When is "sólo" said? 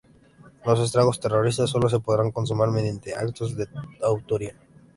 1.69-1.87